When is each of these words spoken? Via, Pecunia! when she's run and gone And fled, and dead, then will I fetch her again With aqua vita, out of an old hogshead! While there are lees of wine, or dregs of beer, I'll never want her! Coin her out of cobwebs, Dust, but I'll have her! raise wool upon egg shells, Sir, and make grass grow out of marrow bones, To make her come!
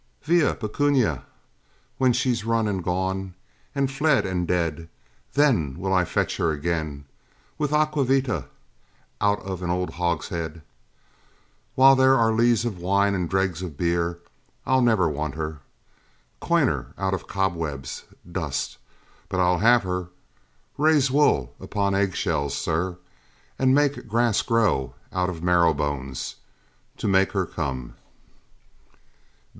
Via, 0.23 0.55
Pecunia! 0.55 1.25
when 1.99 2.11
she's 2.11 2.43
run 2.43 2.67
and 2.67 2.83
gone 2.83 3.35
And 3.75 3.91
fled, 3.91 4.25
and 4.25 4.47
dead, 4.47 4.89
then 5.33 5.77
will 5.77 5.93
I 5.93 6.05
fetch 6.05 6.37
her 6.37 6.49
again 6.49 7.05
With 7.59 7.71
aqua 7.71 8.05
vita, 8.05 8.47
out 9.21 9.39
of 9.43 9.61
an 9.61 9.69
old 9.69 9.91
hogshead! 9.91 10.63
While 11.75 11.95
there 11.95 12.15
are 12.17 12.33
lees 12.33 12.65
of 12.65 12.79
wine, 12.79 13.13
or 13.13 13.27
dregs 13.27 13.61
of 13.61 13.77
beer, 13.77 14.17
I'll 14.65 14.81
never 14.81 15.07
want 15.07 15.35
her! 15.35 15.59
Coin 16.39 16.65
her 16.65 16.93
out 16.97 17.13
of 17.13 17.27
cobwebs, 17.27 18.05
Dust, 18.31 18.79
but 19.29 19.39
I'll 19.39 19.59
have 19.59 19.83
her! 19.83 20.07
raise 20.79 21.11
wool 21.11 21.53
upon 21.59 21.93
egg 21.93 22.15
shells, 22.15 22.57
Sir, 22.57 22.97
and 23.59 23.75
make 23.75 24.07
grass 24.07 24.41
grow 24.41 24.95
out 25.13 25.29
of 25.29 25.43
marrow 25.43 25.75
bones, 25.75 26.37
To 26.97 27.07
make 27.07 27.33
her 27.33 27.45
come! 27.45 27.93